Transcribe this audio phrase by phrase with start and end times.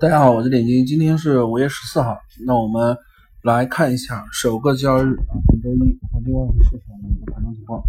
[0.00, 2.16] 大家好，我是点金，今天是五月十四号。
[2.46, 2.96] 那我们
[3.42, 7.82] 来看一下首个交易日啊，本周一黄金外汇市场的一个盘中情况。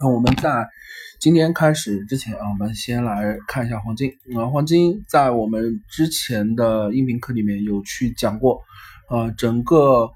[0.00, 0.66] 那我们在
[1.18, 4.46] 今天开始之前啊，我们先来看一下黄金啊。
[4.46, 8.62] 黄金在我们之前的音频课里面有去讲过，
[9.10, 10.08] 呃，整个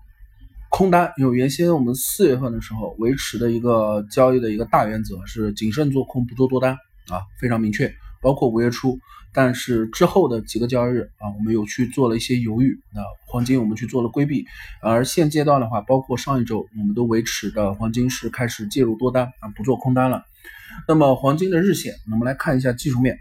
[0.70, 6.72] 空单有原先我们四月份的时候维持的一个交易的一个大原则是谨慎做空，不做多单
[7.10, 7.92] 啊，非常明确。
[8.22, 8.98] 包括五月初，
[9.34, 12.78] 但是之后的几个交易日啊，我们有去做了一些犹豫。
[12.94, 14.46] 那黄金我们去做了规避，
[14.80, 20.24] 而现阶段的话，包括上一周，我们都维持的黄金是开始介入多单啊，不做空单了。
[20.86, 23.18] 那么黄金的日线，我们来看一下技术面。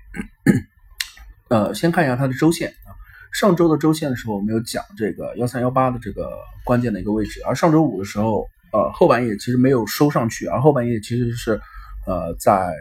[1.50, 2.94] 呃，先看一下它的周线啊。
[3.32, 6.30] 上周的周线的时候，我们有讲这个幺三幺八的这个
[6.64, 11.60] 关键的一个位置，而上周五的时候，呃，后半夜其实没有收上去，而后半夜其实是
[12.06, 12.72] 呃在。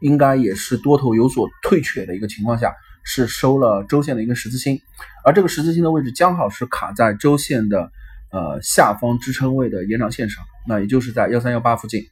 [0.00, 4.80] 应该也是多头有所退却的一个情况下，是收了周线的一个十字星，
[5.24, 7.90] 而这个十字星的位置刚好是卡在周线的
[8.30, 12.02] 呃下方支撑位的延长线上，那也就是在幺三幺八附近。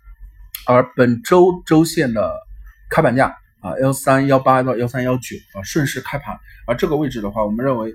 [0.67, 2.33] 而本周周线的
[2.91, 7.95] 开盘价啊幺三幺八到幺三幺九啊顺势开盘，而这个位置的话，我们认为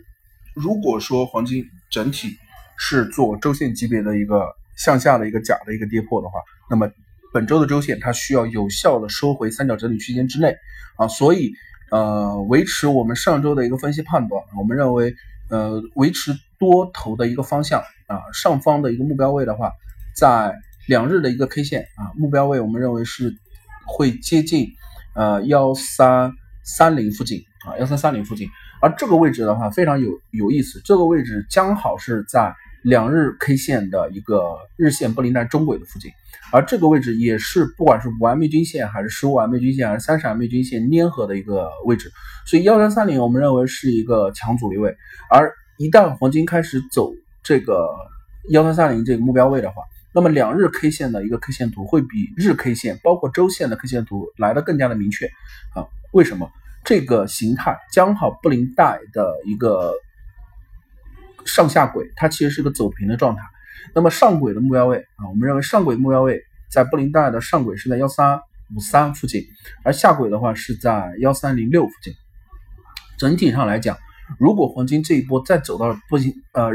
[0.56, 2.38] 如果说黄金整体
[2.78, 4.46] 是做周线级别的一个
[4.78, 6.90] 向下的一个假的一个跌破的话，那么。
[7.34, 10.56] 本周的周线，它需要有效的收回三角整理区间之内
[10.98, 11.54] 啊，所以
[11.90, 15.16] 呃，维持我们上周的一个分析判断，我们认为
[15.50, 19.72] 呃，维持多头的一个方向啊，上方的一个目标位的话，
[20.16, 20.54] 在
[20.88, 23.34] 两日的一个 K 线啊，目标位我们认为是
[23.88, 24.68] 会接近
[25.16, 28.50] 呃幺三三零附近啊，幺三三零附近，
[28.82, 32.54] 而这个位置的话非常有有意思，这个位置刚好是在。
[32.82, 36.12] 两日 K 线的一个日线布林带中轨的附近，
[36.52, 42.12] 而这个位置也是不管是五 MA 均线还是十五 MA 均线还是三十 MA 均线粘合的一个位置，
[42.48, 44.96] 所以幺三三零我们认为是一个强阻力位，
[45.30, 47.88] 而一旦黄金开始走这个
[48.50, 55.28] 幺三三零这个目标位的话，那么两日 K 线的一个 K 线图会比日 K 线包括周线的 K 线图来的更加的明确
[55.76, 55.86] 啊？
[56.14, 56.50] 为什么？
[56.84, 59.94] 这个形态将好布林带的一个。
[61.46, 63.42] 上下轨它其实是个走平的状态，
[63.94, 68.40] 那么上轨的目标位啊，我们认为上轨目标位在布林带的上轨是在幺三
[68.76, 69.44] 五三附近，
[69.84, 72.14] 而下轨的话是在幺三零六附近。
[73.18, 73.98] 整体上来讲，
[74.40, 76.70] 如果黄金这一波再走到布林呃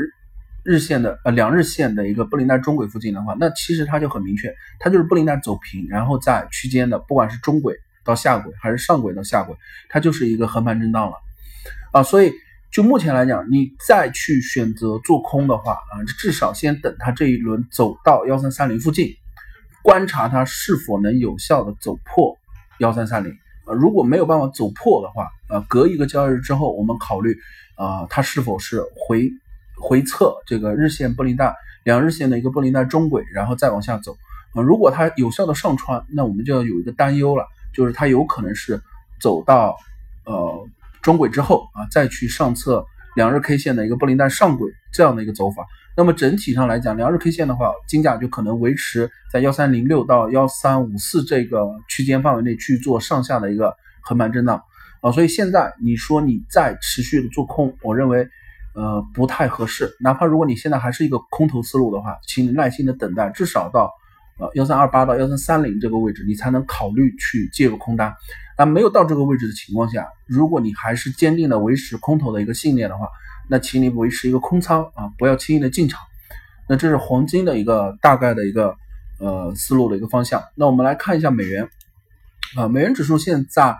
[0.62, 9.56] 日线的呃两日线的一个布林带中轨附近的话，那其实它就很明确，它就是布林带走平，然后在区间的不管是中轨到下轨还是上轨到下轨，
[9.88, 11.16] 它就是一个横盘震荡了
[11.92, 12.32] 啊，所以。
[12.76, 19.14] 就目前来讲，你再去选择做空的话啊，至少先等它这一轮走到幺三三零附近，
[19.82, 22.36] 观察它是否能有效的走破
[22.78, 23.32] 幺三三零
[23.64, 23.72] 啊。
[23.72, 27.34] 如果没有办法走破的话，呃，隔一个交易日之后，我们考虑
[27.76, 29.30] 啊，它是否是回
[29.80, 34.14] 回测这个日线布林带两日线的一个布林带中轨，然后再往下走
[34.52, 34.60] 啊。
[34.60, 38.82] 如果它有效的上穿，那我们就要有一个担忧了，就是它有可能是
[39.18, 39.74] 走到
[40.26, 40.68] 呃。
[41.06, 42.84] 中轨之后啊，再去上测
[43.14, 45.64] 两日 K 线的一个布林带上轨这样的一个走法，
[45.96, 54.60] 那么整体上来讲，两日 K 线的话，金价就可能维持在幺三零六到幺三五四这个区间范围内去做上下的一个横盘震荡
[55.00, 58.28] 啊，所以现在你说你再持续的做空，我认为
[58.74, 63.92] 呃不太合适，哪怕如果你现在还是一个空头思路的话，请你耐心的等待，至少到。
[64.38, 68.14] 呃，幺三二八到幺三三零这个位置，你才能考虑去介入空单。
[68.58, 73.08] 那没有到这个位置的情况下，如果你还是坚定的维持空头的一个信念的话，
[73.48, 76.00] 那请你维持一个空仓啊，不要轻易的进场。
[76.68, 78.74] 那这是黄金的一个大概的一个
[79.18, 80.42] 呃思路的一个方向。
[80.54, 81.68] 那我们来看一下美元
[82.56, 83.76] 啊，美元指数现在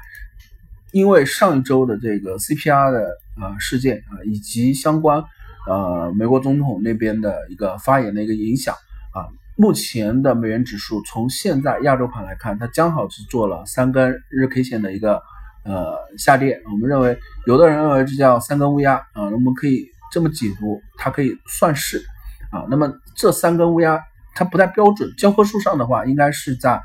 [0.93, 5.23] 因为上一周的这个 CPR 的呃事件啊，以及相关
[5.67, 8.75] 呃美国总统那边的一个发言的一个影响
[9.13, 9.29] 啊。
[9.59, 15.23] 目前的美元指数从现在亚洲盘来看，它刚好是做了三根日 K 线的一个
[15.65, 16.61] 呃下跌。
[16.71, 22.05] 我们认为，有的人认为这叫三根乌鸦啊，我们可以这么解读，它可以算是
[22.51, 22.67] 啊。
[22.69, 23.99] 那么这三根乌鸦
[24.35, 26.83] 它不太标准，教科书上的话应该是在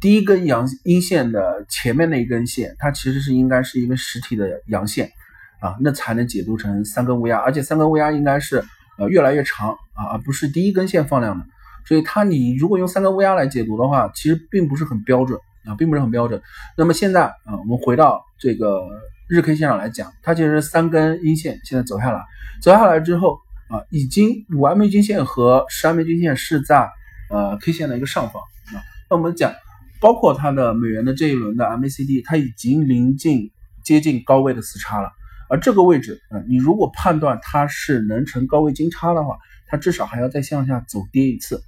[0.00, 5.10] 第一根阳阴线的前面那一根线，它其实是应该是一根实体的阳线
[5.58, 7.38] 啊，那才能解读成三根乌鸦。
[7.38, 8.62] 而且三根乌鸦应该是
[8.96, 11.44] 呃越来越长啊，而不是第一根线放量的。
[11.86, 16.42] 所以它，你如果用三根乌鸦来解读的话，其实并不是很标准啊，并不是很标准。
[16.76, 18.82] 那么现在啊，我们回到这个
[19.28, 22.20] 日 K 线上来讲，它其实三根阴线现在走下来，
[22.60, 23.38] 走下来之后
[23.68, 26.88] 啊，已经五 MA 均线和十 MA 均线是在
[27.30, 28.42] 呃 K 线的一个上方
[28.74, 28.82] 啊。
[29.08, 29.52] 那我们讲，
[30.00, 33.50] 包括它的美元的这一轮的 MACD，它已经临近
[33.84, 35.10] 接近高位的死叉了
[35.48, 39.36] 而这个位置，嗯，你如果判断它是能成高位金叉的话，
[39.68, 41.62] 它至少还要再向下走跌一次，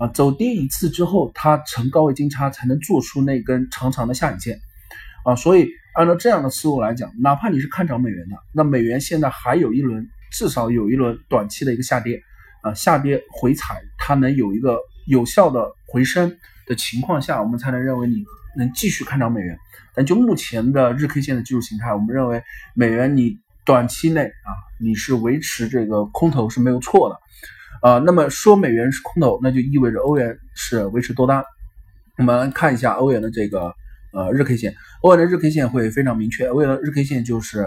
[0.00, 4.58] 啊，走跌一次之后，它成高位金叉才能做出那根长长的下影线，
[5.26, 12.18] 啊，所以按照这样的思路来讲，哪怕你是看涨美元的，那美元现在还有一轮，至少有一轮短期的一个下跌，
[12.62, 16.34] 啊，下跌回踩，它能有一个有效的回升
[16.66, 18.24] 的情况下，我们才能认为你
[18.56, 19.58] 能继续看涨美元。
[19.94, 22.42] 但就目前的日 K 线的技术形态，我们认为
[22.74, 23.36] 美元你
[23.66, 24.48] 短期内啊，
[24.80, 27.16] 你是维持这个空头是没有错的，
[27.82, 31.42] 啊，那么说美元是空头，那就意味着欧元是维持多单。
[32.18, 33.72] 我们看一下欧元的这个
[34.12, 37.66] 呃日 K 线，欧元的日 K 线会非常明确，欧元的日 K 线就是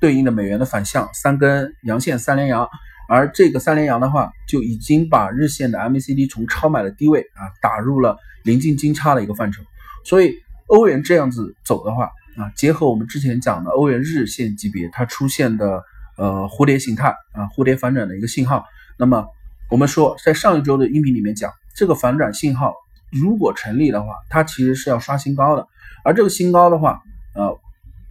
[0.00, 2.68] 对应的美元的反向三根阳线三连阳，
[3.08, 9.62] 而这个三连阳的话，就已经把日线的 MACD 从超买的低位啊打入了临近金叉的一个范畴，
[10.04, 10.34] 所以。
[10.68, 12.06] 欧元这样子走的话
[12.36, 15.80] 啊，结合我们之前讲的欧元日线级别，它出现的
[16.18, 18.64] 呃蝴蝶形态啊，蝴蝶反转的一个信号。
[18.98, 19.24] 那么
[19.70, 22.74] 我们说，在上一周的音频里面讲，这个反转信号
[23.10, 25.66] 如果成立的话，它其实是要刷新高的。
[26.04, 27.00] 而这个新高的话，
[27.34, 27.58] 呃，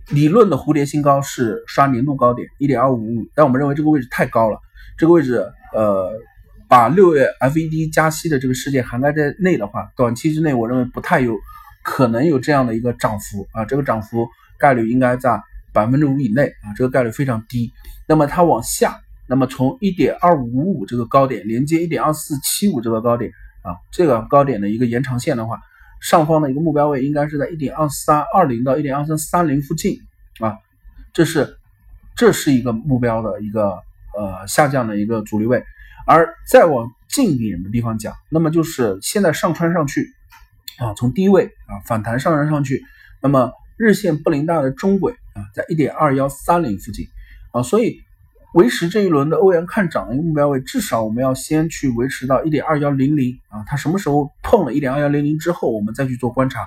[0.10, 4.60] 理论的蝴蝶新高是刷年度高点一点二五五，但我们认为这个位置太高了，
[4.98, 6.12] 这个位置呃，
[6.68, 11.36] 把六月 FED 加息的这个事件涵盖在内的话，短期之内我认为不太有。
[11.88, 14.28] 可能有这样的一个涨幅啊，这个涨幅
[14.58, 15.40] 概率应该在
[15.72, 17.72] 百分之五以内啊，这个概率非常低。
[18.08, 23.31] 那么它往下，那么从一点二五五这个高点连接一点二四七五这个高点
[23.63, 25.60] 啊，这个高点的一个延长线的话，
[26.01, 29.98] 上方的一个目标位应该是在一点二三二零到一点二三三零附近
[30.39, 30.57] 啊，
[31.13, 31.57] 这是
[32.16, 33.80] 这是一个目标的一个
[34.18, 35.63] 呃下降的一个阻力位。
[36.07, 40.07] 而再往近一点的地方讲，那么就是现在上穿上去。
[40.77, 42.83] 啊，从低位啊反弹上升上去，
[43.22, 47.07] 那么日线布林带的中轨啊在一点二幺三零附近
[47.54, 48.01] 啊，所以
[48.56, 56.62] 维持这一轮的欧元看涨的一个目标位，至少我们要先去维持到一点二幺零零啊，它什么时候碰了一点二幺零零之后，我们再去做观察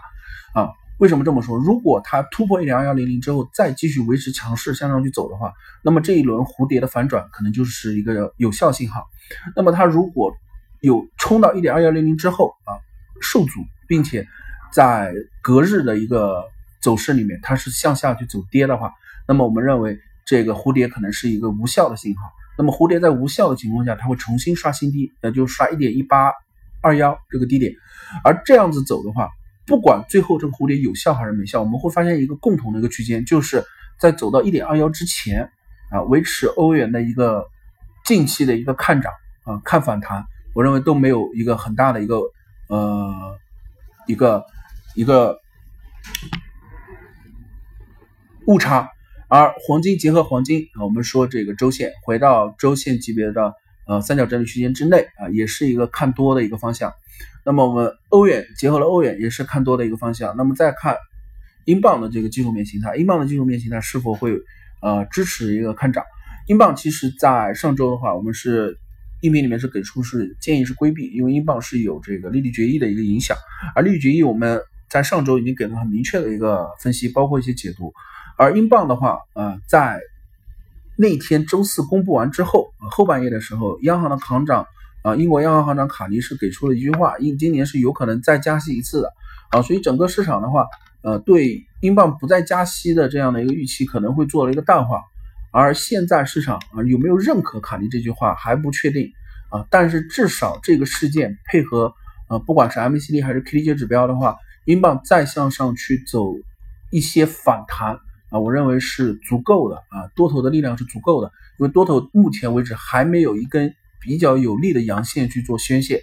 [0.55, 0.69] 啊？
[0.99, 1.57] 为什么这么说？
[1.59, 5.53] 如果它突破一点二幺零零之后，再继续维持强势向上去走的话，
[5.83, 9.07] 那么这一轮蝴蝶的反转可能就是一个有效信号。
[9.57, 10.33] 那么它如果
[10.81, 12.79] 有冲到一点二幺零零之后啊
[13.21, 13.61] 受阻。
[13.89, 14.29] 并且
[14.71, 16.45] 在隔日的一个
[16.83, 18.93] 走势里面，它是向下去走跌的话，
[19.27, 22.31] 那么我们认为这个蝴蝶可能是一个无效的信号。
[22.59, 26.33] 那么蝴蝶在无效的情况下，它会重新刷新低，那就刷一点一八
[26.83, 27.73] 二幺这个低点。
[28.23, 29.31] 而这样子走的话，
[29.67, 33.65] 不管最后这个蝴蝶有效还是没效，我们会发现一个共同的一个区间，就是
[33.99, 35.51] 在走到一点二幺之前
[35.91, 37.47] 啊，维持欧元的一个
[38.05, 39.13] 近期的一个看涨
[39.45, 40.25] 啊，看反弹，
[40.55, 42.21] 我认为都没有一个很大的一个
[42.69, 43.39] 呃。
[44.09, 44.43] 一个
[44.95, 45.39] 一个
[48.47, 48.89] 误差，
[49.29, 53.53] 而黄金结合黄金啊，我们说这个周线回到周线级别的
[53.87, 56.93] 呃三角整理区间之内啊，也是一个看多的一个方向。
[57.45, 60.35] 那么我们欧元结合了欧元，也是看多的一个方向。
[60.37, 60.97] 那么再看
[61.65, 64.33] 英镑的这个技术面形态，英镑的技术面形态是否会
[64.83, 66.05] 呃支持一个看涨？
[66.47, 68.79] 英镑其实在上周的话，我们是。
[69.21, 73.37] 音频里面是给出是建议是规避，因为英镑是有这个利率决议的一个影响，
[73.75, 77.93] 而利率决议我们在上周已经给了很明确的一个分析，包括一些解读。
[78.39, 80.01] 而英镑的话，呃，在
[80.97, 84.65] 那天周四公布完之后，后半夜的时候，央行的行长
[85.03, 89.13] 啊，英国央行行长卡尼是给出了一句话，英今年是有可能再加息一次的
[89.51, 90.67] 啊，所以整个市场的话，
[91.03, 95.03] 呃，对英镑不再加息的这样的一个预期可能会做了一个淡化。
[95.51, 99.11] 而现在市场啊有没有认可卡尼这句话还不确定
[99.51, 101.93] 啊，但是至少这个事件配合
[102.29, 106.35] 呃不管是 MACD 还是 KDJ 指标的话，英镑再向上去走
[106.91, 107.99] 一些反弹
[108.31, 116.03] 啊，我认为是足够的啊，多头的力量是足够的，因为多头目前为止还没有一根比较有力的阳线去做宣泄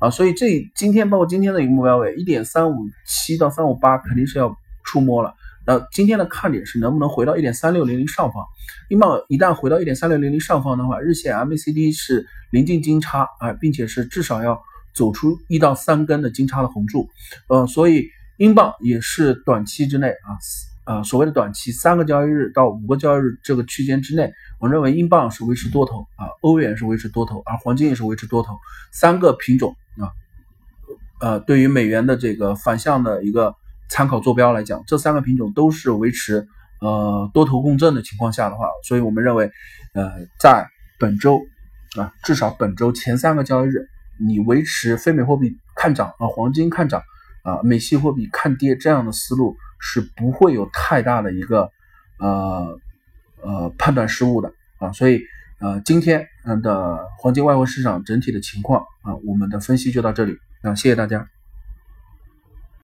[0.00, 5.34] 啊，所以这今天包括今天的一个目标位一点三五七到三五八肯定是要触摸了。
[5.66, 8.44] 那今天的看点是能不能回到一点三六零零上方？
[8.88, 14.62] 英镑一旦回到一点三六零零上方的话，日线 MACD 是临近金叉啊，并且是至少要
[14.94, 17.08] 走出一到三根的金叉的红柱，
[17.48, 18.06] 呃，所以
[18.36, 20.38] 英镑也是短期之内啊，
[20.86, 28.56] 呃，所谓的短期三个交易日到五个交易日这个区间之内，我认为英镑是维持多头啊，欧元是维持多头，而黄金也是维持多头，
[28.92, 30.08] 三个品种啊，
[31.20, 33.54] 呃，对于美元的这个反向的一个。
[33.88, 36.48] 参考坐标来讲，这三个品种都是维持
[36.80, 39.48] 呃多头共振的情况下的话，所以我们认为，
[39.94, 40.66] 呃，在
[40.98, 41.40] 本周
[41.96, 43.86] 啊，至少本周前三个交易日，
[44.18, 47.00] 你维持非美货币看涨啊，黄金看涨
[47.44, 51.70] 啊，美系货币看跌这样的思路是不会有太大的一个
[52.18, 52.78] 呃
[53.42, 55.22] 呃判断失误的啊，所以
[55.60, 56.26] 呃今天
[56.62, 61.28] 的黄金外汇市场整体的情况啊，我们的分析就到这里啊，谢谢大家。